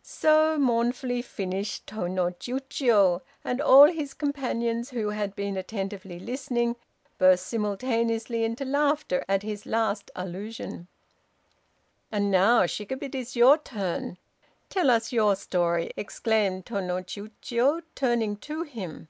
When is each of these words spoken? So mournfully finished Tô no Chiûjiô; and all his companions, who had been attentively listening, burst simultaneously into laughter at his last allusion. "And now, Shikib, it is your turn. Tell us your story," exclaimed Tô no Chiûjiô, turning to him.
So 0.00 0.58
mournfully 0.58 1.20
finished 1.20 1.86
Tô 1.86 2.10
no 2.10 2.30
Chiûjiô; 2.30 3.20
and 3.44 3.60
all 3.60 3.84
his 3.88 4.14
companions, 4.14 4.88
who 4.88 5.10
had 5.10 5.36
been 5.36 5.58
attentively 5.58 6.18
listening, 6.18 6.76
burst 7.18 7.46
simultaneously 7.46 8.42
into 8.42 8.64
laughter 8.64 9.22
at 9.28 9.42
his 9.42 9.66
last 9.66 10.10
allusion. 10.16 10.86
"And 12.10 12.30
now, 12.30 12.62
Shikib, 12.64 13.02
it 13.02 13.14
is 13.14 13.36
your 13.36 13.58
turn. 13.58 14.16
Tell 14.70 14.88
us 14.88 15.12
your 15.12 15.36
story," 15.36 15.90
exclaimed 15.94 16.64
Tô 16.64 16.82
no 16.82 17.02
Chiûjiô, 17.02 17.82
turning 17.94 18.38
to 18.38 18.62
him. 18.62 19.08